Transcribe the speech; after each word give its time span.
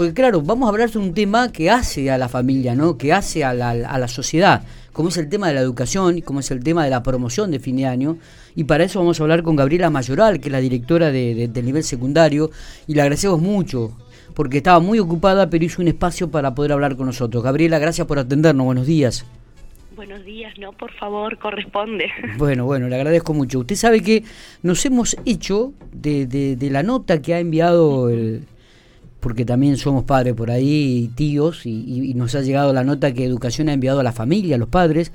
porque 0.00 0.14
claro, 0.14 0.40
vamos 0.40 0.66
a 0.66 0.70
hablar 0.70 0.90
de 0.90 0.98
un 0.98 1.12
tema 1.12 1.52
que 1.52 1.68
hace 1.68 2.10
a 2.10 2.16
la 2.16 2.30
familia, 2.30 2.74
¿no? 2.74 2.96
Que 2.96 3.12
hace 3.12 3.44
a 3.44 3.52
la, 3.52 3.72
a 3.72 3.98
la 3.98 4.08
sociedad, 4.08 4.62
como 4.94 5.10
es 5.10 5.18
el 5.18 5.28
tema 5.28 5.48
de 5.48 5.52
la 5.52 5.60
educación 5.60 6.16
y 6.16 6.22
como 6.22 6.40
es 6.40 6.50
el 6.50 6.64
tema 6.64 6.84
de 6.84 6.88
la 6.88 7.02
promoción 7.02 7.50
de 7.50 7.58
fin 7.58 7.76
de 7.76 7.84
año. 7.84 8.16
Y 8.56 8.64
para 8.64 8.84
eso 8.84 8.98
vamos 8.98 9.20
a 9.20 9.24
hablar 9.24 9.42
con 9.42 9.56
Gabriela 9.56 9.90
Mayoral, 9.90 10.40
que 10.40 10.48
es 10.48 10.52
la 10.52 10.60
directora 10.60 11.10
de, 11.10 11.48
del 11.48 11.66
nivel 11.66 11.84
secundario, 11.84 12.50
y 12.86 12.94
le 12.94 13.02
agradecemos 13.02 13.42
mucho 13.42 13.94
porque 14.34 14.56
estaba 14.56 14.80
muy 14.80 14.98
ocupada, 14.98 15.50
pero 15.50 15.66
hizo 15.66 15.82
un 15.82 15.88
espacio 15.88 16.30
para 16.30 16.54
poder 16.54 16.72
hablar 16.72 16.96
con 16.96 17.04
nosotros. 17.04 17.44
Gabriela, 17.44 17.78
gracias 17.78 18.06
por 18.06 18.18
atendernos. 18.18 18.64
Buenos 18.64 18.86
días. 18.86 19.26
Buenos 19.94 20.24
días, 20.24 20.54
no, 20.58 20.72
por 20.72 20.92
favor, 20.94 21.36
corresponde. 21.36 22.10
Bueno, 22.38 22.64
bueno, 22.64 22.88
le 22.88 22.96
agradezco 22.96 23.34
mucho. 23.34 23.58
Usted 23.58 23.76
sabe 23.76 24.02
que 24.02 24.24
nos 24.62 24.82
hemos 24.86 25.14
hecho 25.26 25.74
de, 25.92 26.24
de, 26.26 26.70
la 26.70 26.82
nota 26.82 27.20
que 27.20 27.34
ha 27.34 27.38
enviado 27.38 28.08
el, 28.08 28.46
porque 29.20 29.44
también 29.44 29.76
somos 29.76 30.04
padres 30.04 30.34
por 30.34 30.50
ahí, 30.50 31.10
tíos, 31.14 31.66
y, 31.66 32.12
nos 32.14 32.34
ha 32.34 32.40
llegado 32.40 32.72
la 32.72 32.84
nota 32.84 33.12
que 33.12 33.24
Educación 33.24 33.68
ha 33.68 33.72
enviado 33.72 34.00
a 34.00 34.02
la 34.02 34.12
familia, 34.12 34.56
a 34.56 34.58
los 34.58 34.68
padres, 34.68 35.12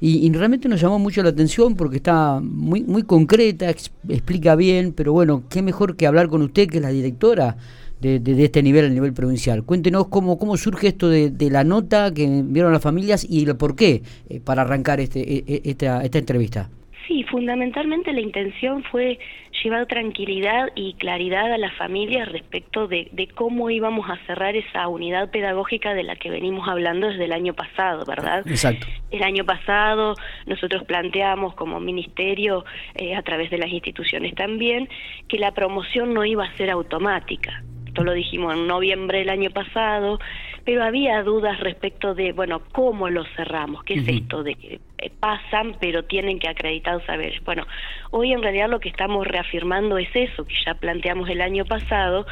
y, 0.00 0.28
realmente 0.32 0.68
nos 0.68 0.80
llamó 0.80 0.98
mucho 0.98 1.22
la 1.22 1.28
atención 1.28 1.76
porque 1.76 1.98
está 1.98 2.40
muy, 2.40 2.82
muy 2.82 3.04
concreta, 3.04 3.70
explica 3.70 4.56
bien, 4.56 4.92
pero 4.92 5.12
bueno, 5.12 5.44
qué 5.48 5.62
mejor 5.62 5.94
que 5.94 6.08
hablar 6.08 6.28
con 6.28 6.42
usted, 6.42 6.68
que 6.68 6.78
es 6.78 6.82
la 6.82 6.90
directora 6.90 7.56
de, 8.00 8.44
este 8.44 8.64
nivel, 8.64 8.86
a 8.86 8.88
nivel 8.88 9.12
provincial. 9.12 9.62
Cuéntenos 9.62 10.08
cómo, 10.08 10.38
cómo 10.38 10.56
surge 10.56 10.88
esto 10.88 11.08
de, 11.08 11.48
la 11.50 11.62
nota 11.62 12.12
que 12.12 12.24
enviaron 12.24 12.72
las 12.72 12.82
familias 12.82 13.24
y 13.28 13.44
el 13.44 13.56
por 13.56 13.76
qué 13.76 14.02
eh, 14.28 14.40
para 14.40 14.62
arrancar 14.62 14.98
este, 14.98 15.20
e, 15.20 15.44
e, 15.46 15.62
esta, 15.66 16.02
esta 16.02 16.18
entrevista. 16.18 16.68
Sí, 17.06 17.24
fundamentalmente 17.24 18.12
la 18.12 18.20
intención 18.20 18.84
fue 18.84 19.18
llevar 19.62 19.86
tranquilidad 19.86 20.70
y 20.74 20.94
claridad 20.94 21.52
a 21.52 21.58
las 21.58 21.74
familias 21.76 22.30
respecto 22.30 22.86
de, 22.86 23.08
de, 23.12 23.28
cómo 23.28 23.70
íbamos 23.70 24.08
a 24.08 24.16
cerrar 24.26 24.56
esa 24.56 24.86
unidad 24.88 25.30
pedagógica 25.30 25.94
de 25.94 26.04
la 26.04 26.16
que 26.16 26.30
venimos 26.30 26.68
hablando 26.68 27.08
desde 27.08 27.24
el 27.24 27.32
año 27.32 27.54
pasado, 27.54 28.04
¿verdad? 28.04 28.46
Exacto. 28.46 28.86
El 29.10 29.22
año 29.22 29.44
pasado 29.44 30.14
nosotros 30.46 30.84
planteamos 30.84 31.54
como 31.54 31.80
ministerio, 31.80 32.64
eh, 32.94 33.14
a 33.16 33.22
través 33.22 33.50
de 33.50 33.58
las 33.58 33.70
instituciones 33.70 34.34
también, 34.34 34.88
que 35.28 35.38
la 35.38 35.52
promoción 35.52 36.14
no 36.14 36.24
iba 36.24 36.44
a 36.44 36.56
ser 36.56 36.70
automática 36.70 37.62
esto 37.92 38.04
lo 38.04 38.14
dijimos 38.14 38.54
en 38.54 38.66
noviembre 38.66 39.18
del 39.18 39.28
año 39.28 39.50
pasado, 39.50 40.18
pero 40.64 40.82
había 40.82 41.22
dudas 41.22 41.60
respecto 41.60 42.14
de, 42.14 42.32
bueno, 42.32 42.62
¿cómo 42.72 43.10
lo 43.10 43.22
cerramos? 43.36 43.84
¿Qué 43.84 43.94
es 43.94 44.08
esto 44.08 44.42
de 44.42 44.54
que 44.54 44.80
eh, 44.96 45.12
pasan 45.20 45.76
pero 45.78 46.02
tienen 46.02 46.38
que 46.38 46.48
acreditar 46.48 47.04
saberes? 47.04 47.44
Bueno, 47.44 47.66
hoy 48.10 48.32
en 48.32 48.42
realidad 48.42 48.70
lo 48.70 48.80
que 48.80 48.88
estamos 48.88 49.26
reafirmando 49.26 49.98
es 49.98 50.08
eso 50.14 50.46
que 50.46 50.54
ya 50.64 50.72
planteamos 50.72 51.28
el 51.28 51.42
año 51.42 51.66
pasado 51.66 52.24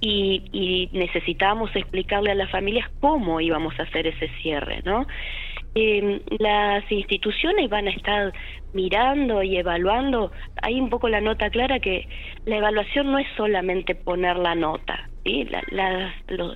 y, 0.00 0.42
y 0.52 0.88
necesitábamos 0.92 1.74
explicarle 1.74 2.30
a 2.30 2.34
las 2.34 2.50
familias 2.50 2.88
cómo 3.00 3.40
íbamos 3.40 3.78
a 3.78 3.84
hacer 3.84 4.06
ese 4.06 4.28
cierre, 4.42 4.80
¿no? 4.84 5.06
Eh, 5.78 6.22
las 6.38 6.90
instituciones 6.90 7.68
van 7.68 7.86
a 7.86 7.90
estar 7.90 8.32
mirando 8.72 9.42
y 9.42 9.58
evaluando. 9.58 10.32
Hay 10.62 10.80
un 10.80 10.88
poco 10.88 11.10
la 11.10 11.20
nota 11.20 11.50
clara 11.50 11.80
que 11.80 12.08
la 12.46 12.56
evaluación 12.56 13.12
no 13.12 13.18
es 13.18 13.26
solamente 13.36 13.94
poner 13.94 14.38
la 14.38 14.54
nota. 14.54 15.10
¿sí? 15.22 15.44
las, 15.44 15.64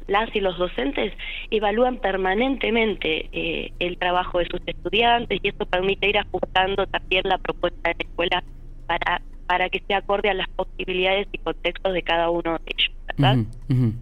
las 0.07 0.35
y 0.35 0.41
los 0.41 0.57
docentes 0.57 1.13
evalúan 1.51 1.99
permanentemente 1.99 3.29
eh, 3.33 3.73
el 3.79 3.99
trabajo 3.99 4.39
de 4.39 4.47
sus 4.47 4.63
estudiantes 4.65 5.39
y 5.43 5.49
eso 5.49 5.67
permite 5.67 6.09
ir 6.09 6.17
ajustando 6.17 6.87
también 6.87 7.23
la 7.25 7.37
propuesta 7.37 7.91
de 7.91 7.97
la 7.99 8.09
escuela 8.11 8.45
para, 8.87 9.21
para 9.47 9.69
que 9.69 9.83
se 9.87 9.93
acorde 9.93 10.31
a 10.31 10.35
las 10.35 10.49
posibilidades 10.49 11.29
y 11.31 11.39
contextos 11.39 11.93
de 11.93 12.03
cada 12.03 12.31
uno 12.31 12.59
de 12.65 12.73
ellos. 12.75 13.00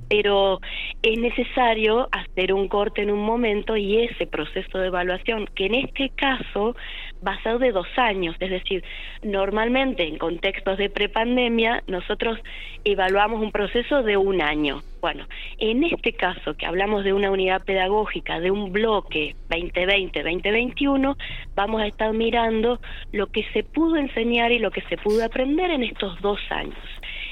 Pero 0.08 0.60
es 1.02 1.18
necesario 1.18 2.08
hacer 2.10 2.52
un 2.52 2.68
corte 2.68 3.02
en 3.02 3.10
un 3.10 3.20
momento 3.20 3.76
y 3.76 3.98
ese 3.98 4.26
proceso 4.26 4.78
de 4.78 4.88
evaluación, 4.88 5.46
que 5.54 5.66
en 5.66 5.74
este 5.74 6.10
caso 6.10 6.74
va 7.26 7.32
a 7.32 7.42
ser 7.42 7.58
de 7.58 7.72
dos 7.72 7.86
años, 7.96 8.36
es 8.40 8.50
decir, 8.50 8.82
normalmente 9.22 10.06
en 10.06 10.18
contextos 10.18 10.78
de 10.78 10.88
prepandemia 10.88 11.82
nosotros 11.86 12.38
evaluamos 12.84 13.42
un 13.42 13.52
proceso 13.52 14.02
de 14.02 14.16
un 14.16 14.40
año. 14.40 14.82
Bueno, 15.00 15.26
en 15.58 15.84
este 15.84 16.12
caso 16.12 16.54
que 16.54 16.66
hablamos 16.66 17.04
de 17.04 17.12
una 17.12 17.30
unidad 17.30 17.62
pedagógica, 17.64 18.40
de 18.40 18.50
un 18.50 18.72
bloque 18.72 19.36
2020-2021, 19.50 21.16
vamos 21.54 21.82
a 21.82 21.86
estar 21.86 22.12
mirando 22.12 22.80
lo 23.12 23.28
que 23.28 23.44
se 23.52 23.62
pudo 23.62 23.96
enseñar 23.96 24.50
y 24.50 24.58
lo 24.58 24.70
que 24.70 24.82
se 24.82 24.96
pudo 24.96 25.24
aprender 25.24 25.70
en 25.70 25.84
estos 25.84 26.20
dos 26.20 26.40
años 26.50 26.76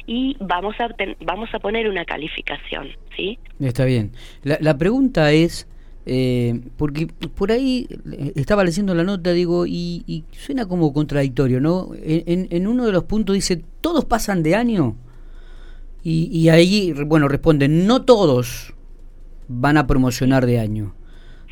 y 0.07 0.37
vamos 0.41 0.75
a 0.81 0.89
vamos 1.25 1.49
a 1.53 1.59
poner 1.59 1.89
una 1.89 2.05
calificación, 2.05 2.89
¿sí? 3.17 3.39
Está 3.61 3.85
bien. 3.85 4.13
La, 4.43 4.59
la 4.61 4.79
pregunta 4.79 5.33
es 5.33 5.67
eh, 6.09 6.61
porque 6.77 7.09
por 7.09 7.51
ahí 7.51 7.89
eh, 8.13 8.33
estaba 8.37 8.63
leyendo 8.63 8.95
la 8.95 9.03
nota, 9.03 9.33
digo, 9.33 9.67
y, 9.67 10.25
suena 10.31 10.67
como 10.67 10.93
contradictorio, 10.93 11.61
¿no? 11.61 11.91
En, 12.01 12.69
uno 12.69 12.87
de 12.87 12.93
los 12.93 13.05
puntos 13.05 13.35
dice, 13.35 13.61
todos 13.81 14.05
pasan 14.05 14.45
de 14.45 14.55
año, 14.55 14.95
y, 16.05 16.29
y 16.31 16.49
ahí, 16.49 16.93
bueno, 16.93 17.27
responden, 17.27 17.89
no 17.89 18.05
todos 18.05 18.73
van 19.49 19.77
a 19.77 19.89
promocionar 19.89 20.47
de 20.47 20.61
año. 20.61 20.95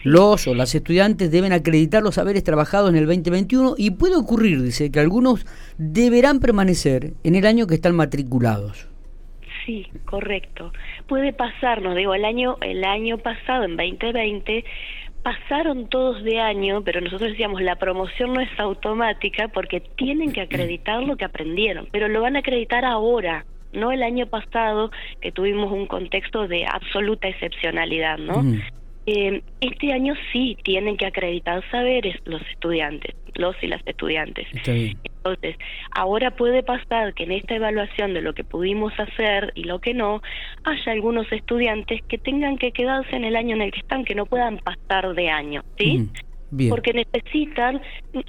Los 0.05 0.47
o 0.47 0.55
las 0.55 0.75
estudiantes 0.75 1.31
deben 1.31 1.53
acreditar 1.53 2.03
los 2.03 2.17
saberes 2.17 2.45
trabajados 2.45 2.91
en 2.91 2.97
el 2.97 3.07
2021 3.07 3.75
y 3.79 3.93
puede 3.93 4.17
ocurrir, 4.17 4.63
dice, 4.63 4.93
que 4.93 5.01
algunos 5.01 5.47
deberán 5.79 6.41
permanecer 6.41 7.15
en 7.25 7.35
el 7.35 7.47
año 7.47 7.67
que 7.67 7.75
están 7.75 7.97
matriculados. 7.97 8.87
Sí, 9.65 9.87
correcto. 10.05 10.73
Puede 11.09 11.33
pasarnos, 11.33 11.97
digo, 11.97 12.15
el 12.15 12.27
año 12.27 12.59
el 12.61 12.85
año 12.85 13.17
pasado 13.17 13.65
en 13.65 13.79
2020 13.79 14.63
pasaron 15.23 15.89
todos 15.89 16.23
de 16.23 16.39
año, 16.39 16.83
pero 16.85 17.01
nosotros 17.01 17.31
decíamos 17.31 17.63
la 17.63 17.77
promoción 17.77 18.35
no 18.35 18.41
es 18.41 18.51
automática 18.59 19.49
porque 19.49 19.81
tienen 19.81 20.33
que 20.33 20.43
acreditar 20.43 21.03
lo 21.03 21.17
que 21.17 21.25
aprendieron, 21.25 21.89
pero 21.91 22.09
lo 22.09 22.21
van 22.21 22.37
a 22.37 22.41
acreditar 22.41 22.85
ahora, 22.85 23.47
no 23.73 23.91
el 23.91 24.03
año 24.03 24.27
pasado 24.27 24.91
que 25.23 25.33
tuvimos 25.33 25.73
un 25.73 25.87
contexto 25.87 26.47
de 26.47 26.67
absoluta 26.67 27.27
excepcionalidad, 27.27 28.19
¿no? 28.19 28.45
Eh, 29.07 29.43
este 29.61 29.93
año 29.93 30.15
sí 30.33 30.57
tienen 30.63 30.97
que 30.97 31.07
acreditar 31.07 31.63
saberes 31.71 32.17
los 32.25 32.41
estudiantes, 32.51 33.15
los 33.35 33.55
y 33.63 33.67
las 33.67 33.87
estudiantes. 33.87 34.47
Entonces, 34.67 35.57
ahora 35.91 36.31
puede 36.31 36.63
pasar 36.63 37.15
que 37.15 37.25
en 37.25 37.33
esta 37.33 37.55
evaluación 37.55 38.15
de 38.15 38.23
lo 38.23 38.35
que 38.35 38.45
pudimos 38.45 38.93
hacer 38.99 39.53
y 39.55 39.65
lo 39.65 39.79
que 39.81 39.95
no, 39.95 40.23
haya 40.65 40.93
algunos 40.93 41.31
estudiantes 41.33 42.03
que 42.09 42.19
tengan 42.19 42.57
que 42.57 42.73
quedarse 42.73 43.15
en 43.17 43.25
el 43.25 43.37
año 43.37 43.57
en 43.57 43.63
el 43.63 43.73
que 43.73 43.81
están, 43.81 44.05
que 44.05 44.15
no 44.15 44.27
puedan 44.27 44.59
pasar 44.59 45.15
de 45.15 45.31
año, 45.31 45.63
¿sí? 45.79 46.09
Porque 46.71 46.93
necesitan, 46.93 47.81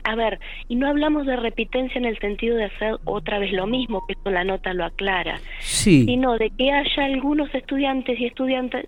a 0.03 0.15
ver, 0.15 0.39
y 0.67 0.75
no 0.75 0.87
hablamos 0.87 1.25
de 1.25 1.35
repitencia 1.35 1.97
en 1.99 2.05
el 2.05 2.17
sentido 2.19 2.55
de 2.57 2.65
hacer 2.65 2.97
otra 3.05 3.39
vez 3.39 3.51
lo 3.51 3.67
mismo, 3.67 4.05
que 4.07 4.13
esto 4.13 4.31
la 4.31 4.43
nota 4.43 4.73
lo 4.73 4.85
aclara, 4.85 5.39
sí. 5.59 6.05
sino 6.05 6.37
de 6.37 6.49
que 6.49 6.71
haya 6.71 7.05
algunos 7.05 7.53
estudiantes 7.53 8.19
y 8.19 8.25
estudiantes, 8.25 8.85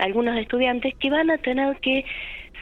algunos 0.00 0.38
estudiantes 0.38 0.94
que 0.96 1.10
van 1.10 1.30
a 1.30 1.38
tener 1.38 1.76
que 1.80 2.04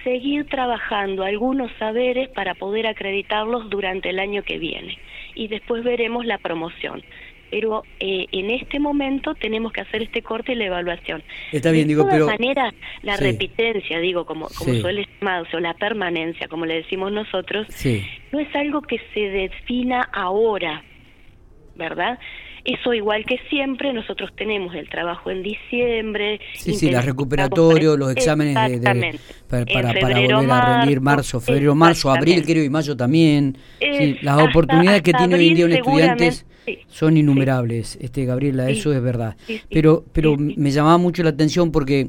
seguir 0.05 0.47
trabajando 0.47 1.25
algunos 1.25 1.71
saberes 1.79 2.29
para 2.29 2.55
poder 2.55 2.87
acreditarlos 2.87 3.69
durante 3.71 4.11
el 4.11 4.21
año 4.21 4.43
que 4.43 4.59
viene. 4.59 4.99
Y 5.35 5.49
después 5.49 5.83
veremos 5.83 6.25
la 6.25 6.39
promoción 6.39 7.03
pero 7.51 7.83
eh, 8.01 8.27
en 8.33 8.51
este 8.51 8.79
momento 8.79 9.35
tenemos 9.35 9.73
que 9.73 9.81
hacer 9.81 10.03
este 10.03 10.23
corte 10.23 10.53
y 10.53 10.55
la 10.57 10.67
evaluación. 10.67 11.23
Está 11.53 11.71
bien, 11.71 11.87
de 11.87 11.95
digo, 11.95 12.05
todas 12.05 12.27
maneras, 12.27 12.75
la 13.03 13.17
repitencia, 13.17 13.99
digo, 13.99 14.27
como, 14.27 14.49
como 14.57 14.75
suele 14.75 15.07
llamarse, 15.21 15.57
o 15.57 15.61
la 15.61 15.75
permanencia, 15.75 16.49
como 16.49 16.67
le 16.67 16.75
decimos 16.75 17.13
nosotros, 17.13 17.67
no 18.33 18.41
es 18.41 18.55
algo 18.55 18.83
que 18.83 19.01
se 19.15 19.21
defina 19.21 20.03
ahora, 20.13 20.83
¿verdad? 21.77 22.19
Eso 22.65 22.93
igual 22.93 23.25
que 23.25 23.39
siempre, 23.49 23.93
nosotros 23.93 24.31
tenemos 24.37 24.75
el 24.75 24.89
trabajo 24.89 25.31
en 25.31 25.45
diciembre. 25.45 26.41
Sí, 26.55 26.75
sí, 26.75 26.91
la 26.91 27.01
recuperatorio, 27.01 27.97
los 27.97 28.11
exámenes 28.11 28.81
de, 28.81 29.21
para, 29.49 29.65
para, 29.65 30.21
volver 30.21 30.51
a 30.51 30.79
rendir 30.79 31.01
marzo, 31.01 31.41
febrero, 31.41 31.77
marzo, 31.77 32.11
abril, 32.11 32.45
creo, 32.45 32.65
y 32.65 32.69
mayo 32.69 32.97
también. 32.97 33.57
Sí, 33.81 34.17
las 34.21 34.43
oportunidades 34.43 35.03
que 35.03 35.13
tiene 35.13 35.37
hoy 35.37 35.49
en 35.49 35.55
día 35.55 35.67
un 35.67 35.73
estudiante 35.73 36.33
son 36.89 37.17
innumerables, 37.17 37.99
este 38.01 38.25
Gabriela, 38.25 38.69
eso 38.71 38.93
es 38.93 39.03
verdad. 39.03 39.37
pero 39.71 40.05
pero 40.13 40.37
me 40.37 40.71
llamaba 40.71 40.99
mucho 40.99 41.23
la 41.23 41.31
atención 41.31 41.71
porque 41.73 42.09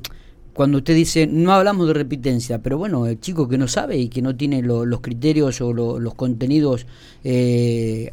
cuando 0.54 0.80
usted 0.80 0.96
dice, 0.96 1.28
no 1.28 1.54
hablamos 1.54 1.88
de 1.88 1.94
repitencia, 1.94 2.62
pero 2.64 2.80
bueno, 2.80 3.06
el 3.06 3.20
chico 3.20 3.48
que 3.48 3.60
no 3.60 3.68
sabe 3.68 3.98
y 3.98 4.10
que 4.10 4.24
no 4.24 4.36
tiene 4.36 4.64
los 4.64 5.02
criterios 5.02 5.62
o 5.62 5.72
los 5.72 6.14
contenidos 6.16 6.88
eh, 7.24 8.12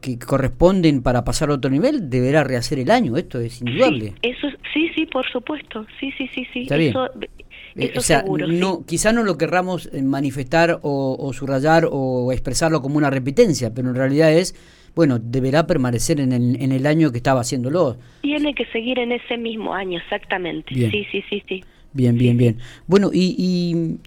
que 0.00 0.18
corresponden 0.18 1.02
para 1.02 1.24
pasar 1.24 1.50
a 1.50 1.54
otro 1.54 1.70
nivel, 1.70 2.10
deberá 2.10 2.42
rehacer 2.42 2.80
el 2.80 2.90
año, 2.90 3.16
esto 3.16 3.38
es 3.38 3.60
indudable. 3.60 4.14
Sí, 4.22 4.28
eso, 4.28 4.48
sí, 4.72 4.90
sí, 4.94 5.06
por 5.06 5.24
supuesto, 5.30 5.86
sí, 6.00 6.10
sí, 6.18 6.28
sí, 6.34 6.44
sí. 6.52 6.62
Está 6.62 6.76
bien. 6.76 6.94
Eh, 7.76 7.92
o 7.96 8.00
sea, 8.00 8.24
no, 8.24 8.84
quizá 8.86 9.12
no 9.12 9.24
lo 9.24 9.36
querramos 9.36 9.88
eh, 9.92 10.02
manifestar 10.02 10.78
o, 10.82 11.32
subrayar 11.32 11.88
o 11.90 12.32
expresarlo 12.32 12.82
como 12.82 12.98
una 12.98 13.10
repitencia, 13.10 13.74
pero 13.74 13.90
en 13.90 13.96
realidad 13.96 14.32
es, 14.32 14.54
bueno, 14.94 15.18
deberá 15.18 15.66
permanecer 15.66 16.20
en 16.20 16.32
el, 16.32 16.60
en 16.62 16.72
el 16.72 16.86
año 16.86 17.10
que 17.10 17.18
estaba 17.18 17.40
haciéndolo. 17.40 17.96
Tiene 18.22 18.54
que 18.54 18.64
seguir 18.66 18.98
en 18.98 19.12
ese 19.12 19.36
mismo 19.36 19.74
año, 19.74 19.98
exactamente. 19.98 20.74
Sí, 20.74 21.06
sí, 21.10 21.22
sí, 21.28 21.42
sí. 21.48 21.64
Bien, 21.92 22.16
bien, 22.16 22.36
bien. 22.36 22.58
Bueno, 22.86 23.10
y, 23.12 23.34
y 23.38 23.98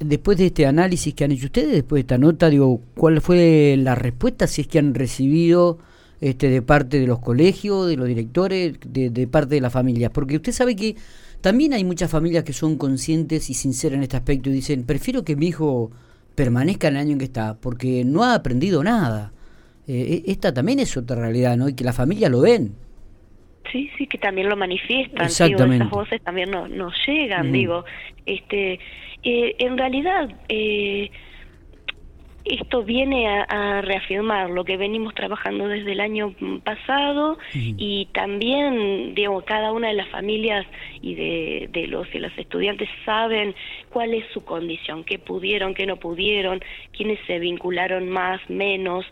después 0.00 0.38
de 0.38 0.46
este 0.46 0.66
análisis 0.66 1.14
que 1.14 1.24
han 1.24 1.32
hecho 1.32 1.46
ustedes, 1.46 1.72
después 1.72 1.98
de 1.98 2.00
esta 2.00 2.18
nota, 2.18 2.50
digo, 2.50 2.80
¿cuál 2.94 3.20
fue 3.20 3.76
la 3.78 3.94
respuesta 3.94 4.46
si 4.46 4.62
es 4.62 4.68
que 4.68 4.78
han 4.78 4.94
recibido 4.94 5.78
este, 6.20 6.48
de 6.50 6.62
parte 6.62 7.00
de 7.00 7.06
los 7.06 7.18
colegios, 7.20 7.88
de 7.88 7.96
los 7.96 8.06
directores, 8.06 8.78
de, 8.86 9.10
de 9.10 9.26
parte 9.26 9.54
de 9.54 9.60
las 9.60 9.72
familias? 9.72 10.10
Porque 10.12 10.36
usted 10.36 10.52
sabe 10.52 10.76
que 10.76 10.96
también 11.40 11.74
hay 11.74 11.84
muchas 11.84 12.10
familias 12.10 12.44
que 12.44 12.54
son 12.54 12.76
conscientes 12.76 13.50
y 13.50 13.54
sinceras 13.54 13.98
en 13.98 14.02
este 14.04 14.16
aspecto 14.16 14.48
y 14.48 14.54
dicen, 14.54 14.84
prefiero 14.84 15.24
que 15.24 15.36
mi 15.36 15.48
hijo 15.48 15.90
permanezca 16.34 16.88
en 16.88 16.96
el 16.96 17.00
año 17.00 17.12
en 17.12 17.18
que 17.18 17.26
está, 17.26 17.56
porque 17.60 18.04
no 18.04 18.24
ha 18.24 18.34
aprendido 18.34 18.82
nada. 18.82 19.32
Eh, 19.86 20.22
e, 20.26 20.30
esta 20.30 20.52
también 20.52 20.80
es 20.80 20.96
otra 20.96 21.16
realidad, 21.16 21.56
¿no? 21.56 21.68
Y 21.68 21.74
que 21.74 21.84
las 21.84 21.96
familias 21.96 22.30
lo 22.30 22.40
ven. 22.40 22.74
Sí, 23.70 23.90
sí, 23.96 24.06
que 24.06 24.18
también 24.18 24.48
lo 24.48 24.56
manifiestan. 24.56 25.24
Exactamente. 25.24 25.84
Digo, 25.84 25.96
voces 25.96 26.22
también 26.22 26.50
nos, 26.50 26.94
llegan, 27.06 27.50
digo. 27.50 27.84
este 28.26 28.78
eh, 29.22 29.56
En 29.58 29.76
realidad, 29.78 30.30
eh, 30.48 31.10
esto 32.44 32.82
viene 32.82 33.26
a, 33.26 33.80
reafirmar 33.80 34.50
lo 34.50 34.64
que 34.64 34.76
venimos 34.76 35.14
trabajando 35.14 35.66
desde 35.66 35.92
el 35.92 36.00
año 36.00 36.34
pasado 36.62 37.38
y 37.52 38.08
también, 38.12 39.14
digo, 39.14 39.42
cada 39.44 39.72
una 39.72 39.88
de 39.88 39.94
las 39.94 40.08
familias 40.08 40.66
y 41.00 41.14
de, 41.14 41.86
los 41.88 42.06
y 42.14 42.18
las 42.18 42.36
estudiantes 42.38 42.88
saben 43.04 43.54
cuál 43.90 44.12
es 44.14 44.24
su 44.32 44.44
condición, 44.44 45.04
qué 45.04 45.18
pudieron, 45.18 45.74
qué 45.74 45.86
no 45.86 45.96
pudieron, 45.96 46.60
quiénes 46.92 47.18
se 47.26 47.38
vincularon 47.38 48.08
más, 48.08 48.40
menos. 48.48 49.06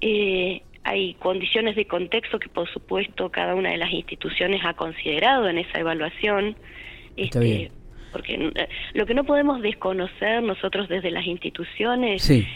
eh, 0.00 0.62
hay 0.84 1.14
condiciones 1.14 1.76
de 1.76 1.84
contexto 1.86 2.38
que, 2.38 2.48
por 2.48 2.66
supuesto, 2.72 3.30
cada 3.30 3.54
una 3.54 3.70
de 3.70 3.76
las 3.76 3.92
instituciones 3.92 4.62
ha 4.64 4.72
considerado 4.72 5.48
en 5.48 5.58
esa 5.58 5.80
evaluación. 5.80 6.56
Este, 7.14 7.70
porque 8.10 8.34
eh, 8.34 8.68
lo 8.94 9.04
que 9.04 9.12
no 9.12 9.24
podemos 9.24 9.60
desconocer 9.60 10.42
nosotros 10.42 10.88
desde 10.88 11.10
las 11.10 11.26
instituciones 11.26 12.22
sí 12.22 12.46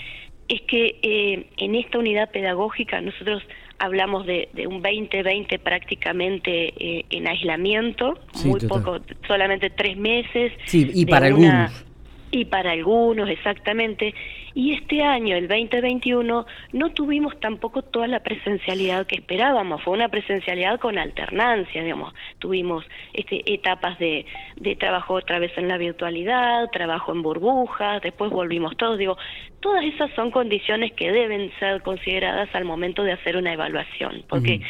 es 0.53 0.61
que 0.63 0.99
eh, 1.03 1.47
en 1.57 1.75
esta 1.75 1.99
unidad 1.99 2.31
pedagógica 2.31 3.01
nosotros 3.01 3.43
hablamos 3.79 4.27
de, 4.27 4.49
un 4.69 4.83
2020 4.83 5.59
prácticamente 5.59 6.75
eh, 6.77 7.07
en 7.11 7.27
aislamiento, 7.27 8.19
muy 8.45 8.61
poco, 8.61 8.99
solamente 9.27 9.71
tres 9.71 9.97
meses. 9.97 10.53
Sí, 10.67 10.91
y 10.93 11.07
para 11.07 11.27
algunos. 11.27 11.85
Y 12.31 12.45
para 12.45 12.73
algunos, 12.73 13.29
exactamente. 13.29 14.15
Y 14.55 14.75
este 14.75 15.03
año, 15.03 15.37
el 15.37 15.49
2021, 15.49 16.47
no 16.73 16.91
tuvimos 16.91 17.39
tampoco 17.41 17.83
toda 17.83 18.07
la 18.07 18.21
presencialidad 18.21 19.07
que 19.07 19.17
esperábamos. 19.17 19.83
Fue 19.83 19.95
una 19.95 20.09
presencialidad 20.09 20.79
con 20.79 20.99
alternancia, 20.99 21.83
digamos. 21.83 22.15
Tuvimos 22.39 22.85
este, 23.13 23.43
etapas 23.53 23.99
de, 23.99 24.27
de 24.57 24.77
trabajo 24.77 25.15
otra 25.15 25.39
vez 25.39 25.53
en 25.57 25.69
la 25.69 25.79
virtualidad, 25.79 26.69
trabajo 26.71 27.13
en 27.13 27.23
burbujas, 27.23 28.03
después 28.03 28.31
volvimos 28.31 28.77
todos. 28.77 28.99
Digo, 28.99 29.17
todas 29.61 29.85
esas 29.85 30.11
son 30.15 30.31
condiciones 30.31 30.93
que 30.93 31.11
deben 31.13 31.51
ser 31.59 31.83
consideradas 31.83 32.49
al 32.55 32.65
momento 32.65 33.03
de 33.03 33.13
hacer 33.13 33.37
una 33.37 33.53
evaluación, 33.53 34.25
porque 34.29 34.61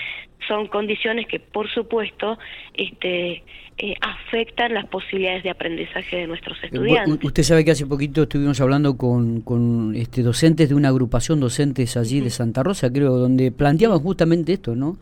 son 0.47 0.67
condiciones 0.69 1.27
que, 1.27 1.41
por 1.41 1.69
supuesto, 1.71 2.39
este, 2.75 3.43
eh, 3.79 3.95
afectan 4.01 4.75
las 4.75 4.87
posibilidades 4.87 5.43
de 5.43 5.51
aprendizaje 5.51 6.17
de 6.17 6.27
nuestros 6.27 6.57
eh, 6.63 6.67
estudiantes. 6.67 7.25
Usted 7.25 7.43
sabe 7.43 7.65
que 7.65 7.71
hace 7.71 7.87
poquito 7.87 8.23
estuvimos 8.23 8.61
hablando 8.61 8.97
con, 8.97 9.41
con 9.41 9.95
este, 9.97 10.23
docentes 10.23 10.69
de 10.69 10.75
una 10.75 10.89
agrupación 10.89 11.41
docentes 11.41 11.97
allí 11.97 12.21
de 12.21 12.31
Santa 12.31 12.63
Rosa, 12.63 12.93
creo, 12.93 13.17
donde 13.17 13.51
planteaban 13.51 13.99
justamente 14.01 14.53
esto, 14.53 14.75
¿no? 14.75 14.99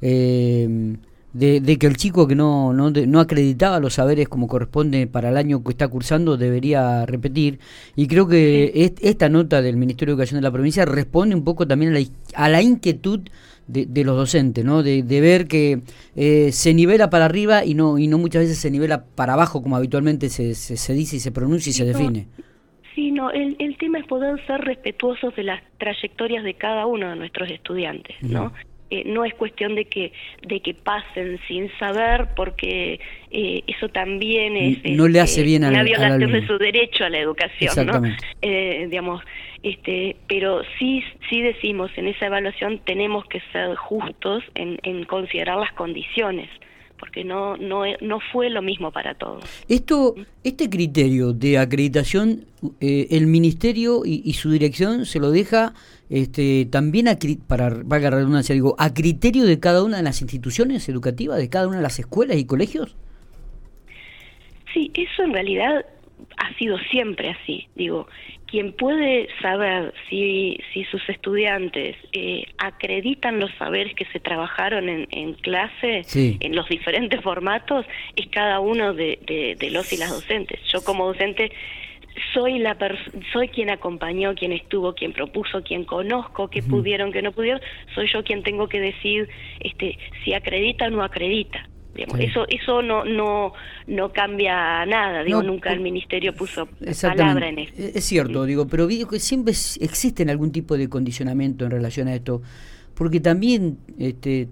Eh, 0.00 0.96
de, 1.32 1.78
que 1.78 1.86
el 1.86 1.96
chico 1.96 2.28
que 2.28 2.34
no, 2.34 2.72
no, 2.72 2.90
no, 2.90 3.20
acreditaba 3.20 3.80
los 3.80 3.94
saberes 3.94 4.28
como 4.28 4.48
corresponde 4.48 5.06
para 5.06 5.30
el 5.30 5.36
año 5.36 5.62
que 5.64 5.70
está 5.70 5.88
cursando 5.88 6.36
debería 6.36 7.06
repetir. 7.06 7.58
Y 7.96 8.06
creo 8.06 8.28
que 8.28 8.94
esta 9.00 9.28
nota 9.28 9.62
del 9.62 9.76
Ministerio 9.76 10.14
de 10.14 10.22
Educación 10.22 10.40
de 10.40 10.42
la 10.42 10.52
provincia 10.52 10.84
responde 10.84 11.34
un 11.34 11.44
poco 11.44 11.66
también 11.66 11.94
a 11.94 11.98
la, 11.98 12.06
a 12.34 12.48
la 12.48 12.62
inquietud 12.62 13.20
de, 13.66 14.04
los 14.04 14.16
docentes, 14.16 14.64
¿no? 14.64 14.82
De, 14.82 15.02
ver 15.02 15.46
que 15.46 15.80
eh, 16.16 16.52
se 16.52 16.74
nivela 16.74 17.10
para 17.10 17.24
arriba 17.24 17.64
y 17.64 17.74
no, 17.74 17.98
y 17.98 18.08
no 18.08 18.18
muchas 18.18 18.42
veces 18.42 18.58
se 18.58 18.70
nivela 18.70 19.04
para 19.14 19.34
abajo 19.34 19.62
como 19.62 19.76
habitualmente 19.76 20.28
se, 20.28 20.54
se, 20.54 20.94
dice 20.94 21.16
y 21.16 21.20
se 21.20 21.32
pronuncia 21.32 21.70
y 21.70 21.72
se 21.72 21.84
define. 21.84 22.26
Sí, 22.94 23.10
no, 23.10 23.30
el, 23.30 23.56
el 23.58 23.78
tema 23.78 23.98
es 23.98 24.06
poder 24.06 24.44
ser 24.46 24.60
respetuosos 24.60 25.34
de 25.36 25.44
las 25.44 25.62
trayectorias 25.78 26.44
de 26.44 26.54
cada 26.54 26.86
uno 26.86 27.08
de 27.08 27.16
nuestros 27.16 27.50
estudiantes, 27.50 28.16
¿no? 28.20 28.52
Eh, 28.92 29.04
no 29.06 29.24
es 29.24 29.32
cuestión 29.32 29.74
de 29.74 29.86
que 29.86 30.12
de 30.46 30.60
que 30.60 30.74
pasen 30.74 31.40
sin 31.48 31.70
saber 31.78 32.28
porque 32.36 33.00
eh, 33.30 33.62
eso 33.66 33.88
también 33.88 34.54
es 34.54 34.84
no 34.84 35.08
le 35.08 35.18
hace 35.18 35.42
bien 35.42 35.64
a 35.64 35.70
una 35.70 35.82
violación 35.82 36.30
de 36.30 36.46
su 36.46 36.58
derecho 36.58 37.06
a 37.06 37.08
la 37.08 37.18
educación 37.18 37.86
no 37.86 38.02
eh, 38.42 38.86
digamos 38.90 39.22
este 39.62 40.16
pero 40.28 40.60
sí 40.78 41.02
sí 41.30 41.40
decimos 41.40 41.90
en 41.96 42.08
esa 42.08 42.26
evaluación 42.26 42.80
tenemos 42.84 43.24
que 43.28 43.40
ser 43.50 43.74
justos 43.76 44.44
en, 44.54 44.78
en 44.82 45.04
considerar 45.04 45.56
las 45.56 45.72
condiciones 45.72 46.50
porque 47.02 47.24
no, 47.24 47.56
no, 47.56 47.82
no 48.00 48.20
fue 48.30 48.48
lo 48.48 48.62
mismo 48.62 48.92
para 48.92 49.14
todos. 49.14 49.42
Esto, 49.68 50.14
este 50.44 50.70
criterio 50.70 51.32
de 51.32 51.58
acreditación, 51.58 52.44
eh, 52.80 53.08
el 53.10 53.26
ministerio 53.26 54.02
y, 54.04 54.32
su 54.34 54.52
dirección 54.52 55.04
se 55.04 55.18
lo 55.18 55.32
deja 55.32 55.74
este, 56.10 56.64
también, 56.70 57.08
a, 57.08 57.18
para 57.48 57.70
valga 57.70 58.10
la 58.10 58.18
redundancia, 58.18 58.54
digo, 58.54 58.76
a 58.78 58.94
criterio 58.94 59.46
de 59.46 59.58
cada 59.58 59.82
una 59.82 59.96
de 59.96 60.04
las 60.04 60.20
instituciones 60.20 60.88
educativas, 60.88 61.38
de 61.38 61.48
cada 61.48 61.66
una 61.66 61.78
de 61.78 61.82
las 61.82 61.98
escuelas 61.98 62.36
y 62.36 62.44
colegios. 62.44 62.94
Sí, 64.72 64.92
eso 64.94 65.24
en 65.24 65.32
realidad 65.32 65.84
ha 66.36 66.54
sido 66.54 66.78
siempre 66.90 67.30
así. 67.30 67.68
Digo, 67.74 68.06
quien 68.46 68.72
puede 68.72 69.28
saber 69.40 69.94
si, 70.10 70.58
si 70.72 70.84
sus 70.84 71.06
estudiantes 71.08 71.96
eh, 72.12 72.44
acreditan 72.58 73.40
los 73.40 73.50
saberes 73.58 73.94
que 73.94 74.04
se 74.06 74.20
trabajaron 74.20 74.88
en, 74.88 75.08
en 75.10 75.34
clase, 75.34 76.02
en 76.14 76.54
los 76.54 76.68
diferentes 76.68 77.20
formatos, 77.22 77.86
es 78.14 78.28
cada 78.28 78.60
uno 78.60 78.92
de, 78.92 79.56
de, 79.58 79.70
los 79.70 79.92
y 79.92 79.96
las 79.96 80.10
docentes. 80.10 80.60
Yo 80.70 80.84
como 80.84 81.06
docente 81.06 81.50
soy 82.34 82.58
la 82.58 82.76
soy 83.32 83.48
quien 83.48 83.70
acompañó, 83.70 84.34
quien 84.34 84.52
estuvo, 84.52 84.94
quien 84.94 85.14
propuso, 85.14 85.62
quien 85.62 85.84
conozco, 85.84 86.48
que 86.48 86.62
pudieron, 86.62 87.10
que 87.10 87.22
no 87.22 87.32
pudieron, 87.32 87.62
soy 87.94 88.06
yo 88.12 88.22
quien 88.22 88.42
tengo 88.42 88.68
que 88.68 88.80
decir 88.80 89.28
este 89.60 89.98
si 90.24 90.34
acredita 90.34 90.86
o 90.86 90.90
no 90.90 91.02
acredita. 91.02 91.68
Eso 91.94 92.46
eso 92.48 92.82
no 92.82 93.04
no 93.04 93.52
no 93.86 94.12
cambia 94.12 94.86
nada, 94.86 95.22
digo, 95.22 95.42
nunca 95.42 95.72
el 95.72 95.80
ministerio 95.80 96.34
puso 96.34 96.68
palabra 97.02 97.48
en 97.48 97.58
esto. 97.58 97.82
Es 97.82 98.04
cierto, 98.04 98.44
digo, 98.44 98.66
pero 98.66 98.86
digo 98.86 99.08
que 99.08 99.18
siempre 99.18 99.52
existe 99.52 100.22
algún 100.30 100.52
tipo 100.52 100.76
de 100.76 100.88
condicionamiento 100.88 101.64
en 101.64 101.70
relación 101.70 102.08
a 102.08 102.14
esto, 102.14 102.42
porque 102.94 103.20
también 103.20 103.78
este 103.98 104.48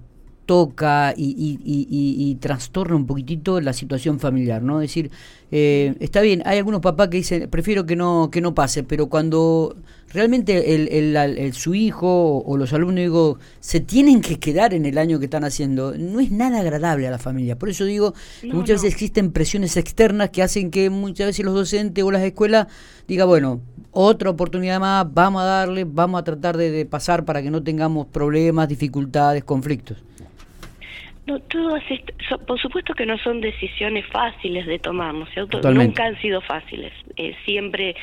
toca 0.51 1.15
y, 1.17 1.31
y, 1.31 1.61
y, 1.65 2.35
trastorna 2.41 2.97
un 2.97 3.07
poquitito 3.07 3.61
la 3.61 3.73
situación 3.73 4.19
familiar, 4.19 4.61
¿no? 4.61 4.83
Es 4.83 4.91
decir, 4.91 5.13
eh, 5.53 5.95
está 6.01 6.23
bien, 6.23 6.43
hay 6.45 6.59
algunos 6.59 6.81
papás 6.81 7.07
que 7.07 7.19
dicen, 7.19 7.49
prefiero 7.49 7.87
que 7.87 7.95
no, 7.95 8.31
que 8.33 8.41
no 8.41 8.53
pase, 8.53 8.83
pero 8.83 9.07
cuando 9.07 9.77
realmente 10.13 10.75
el, 10.75 10.89
el, 11.17 11.53
su 11.53 11.77
hijo 11.77 12.39
o 12.39 12.57
los 12.57 12.73
alumnos 12.73 12.97
digo, 12.97 13.39
se 13.61 13.79
tienen 13.79 14.23
que 14.23 14.41
quedar 14.41 14.75
en 14.75 14.87
el 14.87 14.99
año 14.99 15.21
que 15.21 15.27
están 15.27 15.45
haciendo, 15.45 15.97
no 15.97 16.19
es 16.19 16.33
nada 16.33 16.59
agradable 16.59 17.07
a 17.07 17.13
la 17.13 17.19
familia. 17.19 17.57
Por 17.57 17.69
eso 17.69 17.85
digo, 17.85 18.13
muchas 18.43 18.83
veces 18.83 18.93
existen 18.93 19.31
presiones 19.31 19.77
externas 19.77 20.31
que 20.31 20.43
hacen 20.43 20.73
que 20.73 20.91
muchas 20.91 21.29
veces 21.29 21.45
los 21.45 21.55
docentes 21.55 22.03
o 22.03 22.11
las 22.11 22.23
escuelas 22.23 22.67
digan, 23.07 23.29
bueno, 23.29 23.61
otra 23.93 24.31
oportunidad 24.31 24.81
más, 24.81 25.07
vamos 25.15 25.43
a 25.43 25.45
darle, 25.45 25.85
vamos 25.85 26.21
a 26.21 26.25
tratar 26.25 26.57
de 26.57 26.85
pasar 26.87 27.25
para 27.25 27.41
que 27.41 27.53
no 27.53 27.63
tengamos 27.63 28.09
problemas, 28.09 28.69
dificultades, 28.69 29.45
conflictos. 29.45 30.03
No, 31.31 31.39
todas 31.39 31.85
por 32.45 32.61
supuesto 32.61 32.93
que 32.93 33.07
no 33.07 33.17
son 33.19 33.41
decisiones 33.41 34.05
fáciles 34.07 34.67
de 34.67 34.81
tomar, 34.81 35.15
¿no 35.15 35.27
Nunca 35.73 36.05
han 36.05 36.21
sido 36.21 36.41
fáciles. 36.41 36.93
Eh, 37.17 37.37
siempre 37.45 37.95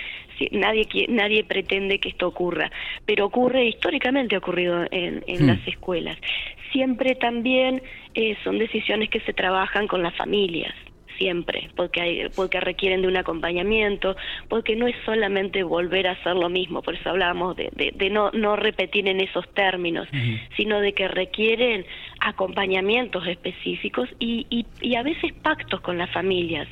nadie 0.51 0.87
nadie 1.09 1.43
pretende 1.43 1.99
que 1.99 2.09
esto 2.09 2.27
ocurra, 2.27 2.71
pero 3.05 3.25
ocurre 3.25 3.65
históricamente 3.65 4.35
ha 4.35 4.37
ocurrido 4.37 4.85
en, 4.91 5.23
en 5.27 5.43
hmm. 5.43 5.47
las 5.47 5.67
escuelas. 5.67 6.17
Siempre 6.71 7.15
también 7.15 7.81
eh, 8.13 8.37
son 8.45 8.59
decisiones 8.59 9.09
que 9.09 9.19
se 9.21 9.33
trabajan 9.33 9.87
con 9.87 10.03
las 10.03 10.15
familias 10.15 10.73
siempre, 11.17 11.69
porque, 11.75 12.01
hay, 12.01 12.29
porque 12.35 12.59
requieren 12.59 13.01
de 13.01 13.07
un 13.07 13.17
acompañamiento, 13.17 14.15
porque 14.49 14.75
no 14.75 14.87
es 14.87 14.95
solamente 15.05 15.63
volver 15.63 16.07
a 16.07 16.11
hacer 16.11 16.35
lo 16.35 16.49
mismo, 16.49 16.81
por 16.81 16.95
eso 16.95 17.09
hablábamos 17.09 17.55
de, 17.55 17.69
de, 17.73 18.09
no, 18.09 18.31
no 18.31 18.55
repetir 18.55 19.07
en 19.07 19.21
esos 19.21 19.47
términos, 19.53 20.07
sino 20.55 20.79
de 20.79 20.93
que 20.93 21.07
requieren 21.07 21.85
acompañamientos 22.19 23.27
específicos 23.27 24.09
y, 24.19 24.47
y, 24.49 24.65
y 24.81 24.95
a 24.95 25.03
veces 25.03 25.33
pactos 25.41 25.81
con 25.81 25.97
las 25.97 26.11
familias 26.11 26.67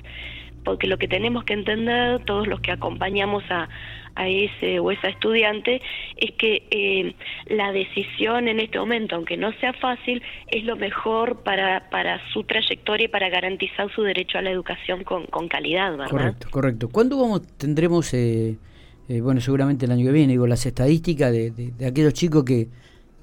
porque 0.65 0.87
lo 0.87 0.97
que 0.97 1.07
tenemos 1.07 1.45
que 1.45 1.53
entender 1.53 2.25
todos 2.25 2.47
los 2.47 2.59
que 2.59 2.71
acompañamos 2.71 3.43
a, 3.49 3.69
a 4.15 4.27
ese 4.27 4.79
o 4.79 4.91
esa 4.91 5.09
estudiante 5.09 5.81
es 6.17 6.31
que 6.31 6.63
eh, 6.71 7.15
la 7.47 7.71
decisión 7.71 8.47
en 8.47 8.59
este 8.59 8.79
momento, 8.79 9.15
aunque 9.15 9.37
no 9.37 9.51
sea 9.59 9.73
fácil, 9.73 10.21
es 10.47 10.63
lo 10.63 10.75
mejor 10.75 11.43
para, 11.43 11.89
para 11.89 12.19
su 12.33 12.43
trayectoria 12.43 13.05
y 13.05 13.07
para 13.09 13.29
garantizar 13.29 13.93
su 13.93 14.01
derecho 14.01 14.37
a 14.37 14.41
la 14.41 14.51
educación 14.51 15.03
con, 15.03 15.25
con 15.27 15.47
calidad, 15.47 15.91
¿verdad? 15.91 16.09
Correcto, 16.09 16.47
correcto. 16.49 16.89
¿Cuándo 16.89 17.19
vamos, 17.19 17.45
tendremos, 17.57 18.13
eh, 18.13 18.55
eh, 19.09 19.21
bueno, 19.21 19.41
seguramente 19.41 19.85
el 19.85 19.91
año 19.91 20.05
que 20.05 20.11
viene, 20.11 20.33
digo, 20.33 20.47
las 20.47 20.65
estadísticas 20.65 21.31
de, 21.31 21.51
de, 21.51 21.85
aquellos 21.85 22.13
chicos 22.13 22.43
que, 22.43 22.67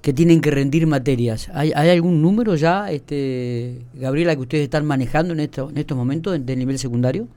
que 0.03 0.13
tienen 0.13 0.41
que 0.41 0.51
rendir 0.51 0.87
materias? 0.87 1.49
¿Hay, 1.55 1.73
¿Hay 1.75 1.89
algún 1.89 2.21
número 2.21 2.57
ya, 2.57 2.91
este 2.91 3.79
Gabriela, 3.95 4.35
que 4.35 4.43
ustedes 4.43 4.65
están 4.65 4.85
manejando 4.85 5.33
en, 5.33 5.41
esto, 5.41 5.71
en 5.71 5.79
estos 5.79 5.97
momentos 5.97 6.45
del 6.45 6.59
nivel 6.59 6.79
secundario? 6.79 7.29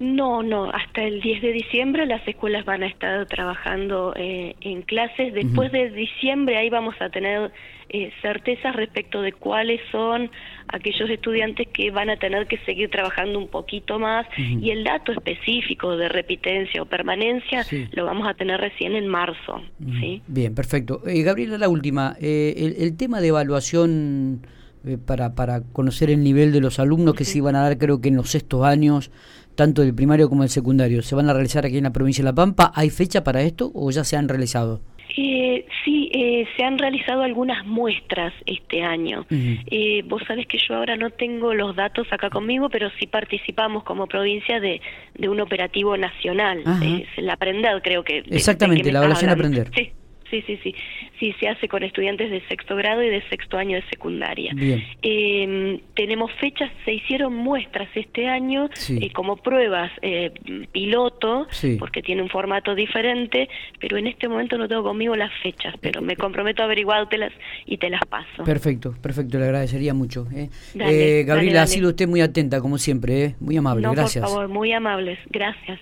No, 0.00 0.42
no, 0.42 0.70
hasta 0.70 1.02
el 1.02 1.20
10 1.20 1.42
de 1.42 1.52
diciembre 1.52 2.06
las 2.06 2.26
escuelas 2.26 2.64
van 2.64 2.82
a 2.82 2.86
estar 2.86 3.26
trabajando 3.26 4.14
eh, 4.16 4.56
en 4.62 4.80
clases. 4.80 5.34
Después 5.34 5.70
de 5.72 5.90
diciembre 5.90 6.56
ahí 6.56 6.70
vamos 6.70 6.94
a 7.00 7.10
tener 7.10 7.52
eh, 7.90 8.10
certezas 8.22 8.74
respecto 8.74 9.20
de 9.20 9.32
cuáles 9.32 9.78
son 9.92 10.30
aquellos 10.68 11.10
estudiantes 11.10 11.68
que 11.68 11.90
van 11.90 12.08
a 12.08 12.16
tener 12.16 12.46
que 12.46 12.56
seguir 12.64 12.88
trabajando 12.88 13.38
un 13.38 13.48
poquito 13.48 13.98
más 13.98 14.26
y 14.38 14.70
el 14.70 14.84
dato 14.84 15.12
específico 15.12 15.94
de 15.98 16.08
repitencia 16.08 16.80
o 16.80 16.86
permanencia 16.86 17.66
lo 17.92 18.06
vamos 18.06 18.26
a 18.26 18.32
tener 18.32 18.58
recién 18.58 18.96
en 18.96 19.06
marzo. 19.06 19.60
¿sí? 20.00 20.22
Bien, 20.26 20.54
perfecto. 20.54 21.02
Eh, 21.06 21.22
Gabriela, 21.22 21.58
la 21.58 21.68
última, 21.68 22.16
eh, 22.22 22.54
el, 22.56 22.82
el 22.82 22.96
tema 22.96 23.20
de 23.20 23.28
evaluación 23.28 24.40
eh, 24.82 24.96
para, 24.96 25.34
para 25.34 25.60
conocer 25.60 26.08
el 26.08 26.24
nivel 26.24 26.52
de 26.52 26.60
los 26.60 26.78
alumnos 26.78 27.14
que 27.14 27.26
se 27.26 27.36
iban 27.36 27.54
a 27.54 27.60
dar 27.60 27.76
creo 27.76 28.00
que 28.00 28.08
en 28.08 28.16
los 28.16 28.30
sextos 28.30 28.64
años, 28.64 29.10
tanto 29.54 29.82
del 29.82 29.94
primario 29.94 30.28
como 30.28 30.42
del 30.42 30.50
secundario. 30.50 31.02
¿Se 31.02 31.14
van 31.14 31.28
a 31.28 31.32
realizar 31.32 31.64
aquí 31.66 31.78
en 31.78 31.84
la 31.84 31.92
provincia 31.92 32.22
de 32.22 32.30
La 32.30 32.34
Pampa? 32.34 32.72
¿Hay 32.74 32.90
fecha 32.90 33.24
para 33.24 33.42
esto 33.42 33.70
o 33.74 33.90
ya 33.90 34.04
se 34.04 34.16
han 34.16 34.28
realizado? 34.28 34.80
Eh, 35.16 35.66
sí, 35.84 36.10
eh, 36.14 36.46
se 36.56 36.64
han 36.64 36.78
realizado 36.78 37.22
algunas 37.22 37.66
muestras 37.66 38.32
este 38.46 38.82
año. 38.82 39.26
eh, 39.30 40.02
vos 40.06 40.22
sabés 40.26 40.46
que 40.46 40.58
yo 40.58 40.76
ahora 40.76 40.96
no 40.96 41.10
tengo 41.10 41.52
los 41.52 41.74
datos 41.76 42.06
acá 42.12 42.30
conmigo, 42.30 42.68
pero 42.70 42.88
sí 42.98 43.06
participamos 43.06 43.82
como 43.82 44.06
provincia 44.06 44.60
de, 44.60 44.80
de 45.18 45.28
un 45.28 45.40
operativo 45.40 45.96
nacional. 45.96 46.62
Eh, 46.82 47.06
el 47.16 47.28
Aprender, 47.28 47.80
creo 47.82 48.04
que. 48.04 48.18
Exactamente, 48.30 48.90
la 48.92 49.00
evaluación 49.00 49.30
Aprender. 49.30 49.70
Sí. 49.74 49.92
Sí, 50.30 50.42
sí, 50.46 50.58
sí. 50.62 50.74
Sí, 51.18 51.34
se 51.38 51.48
hace 51.48 51.68
con 51.68 51.82
estudiantes 51.82 52.30
de 52.30 52.40
sexto 52.48 52.76
grado 52.76 53.02
y 53.02 53.10
de 53.10 53.22
sexto 53.28 53.58
año 53.58 53.76
de 53.76 53.82
secundaria. 53.90 54.54
Eh, 55.02 55.80
tenemos 55.94 56.32
fechas, 56.40 56.70
se 56.84 56.94
hicieron 56.94 57.34
muestras 57.34 57.88
este 57.94 58.28
año 58.28 58.68
eh, 58.88 59.12
como 59.12 59.36
pruebas 59.36 59.90
eh, 60.02 60.32
piloto, 60.72 61.46
porque 61.78 62.02
tiene 62.02 62.22
un 62.22 62.28
formato 62.28 62.74
diferente, 62.74 63.48
pero 63.78 63.96
en 63.96 64.06
este 64.06 64.28
momento 64.28 64.56
no 64.56 64.68
tengo 64.68 64.82
conmigo 64.82 65.14
las 65.16 65.32
fechas, 65.42 65.74
pero 65.80 66.00
me 66.00 66.16
comprometo 66.16 66.62
a 66.62 66.64
averiguártelas 66.66 67.32
y 67.66 67.76
te 67.76 67.90
las 67.90 68.02
paso. 68.06 68.44
Perfecto, 68.44 68.94
perfecto, 69.00 69.38
le 69.38 69.44
agradecería 69.44 69.94
mucho. 69.94 70.26
¿eh? 70.34 70.48
Dale, 70.74 71.24
Gabriela, 71.24 71.62
ha 71.62 71.66
sido 71.66 71.90
usted 71.90 72.08
muy 72.08 72.20
atenta, 72.20 72.60
como 72.60 72.78
siempre, 72.78 73.34
muy 73.40 73.56
amable, 73.56 73.82
no, 73.82 73.92
gracias. 73.92 74.24
Por 74.24 74.32
favor, 74.32 74.48
muy 74.48 74.72
amables, 74.72 75.18
gracias. 75.30 75.78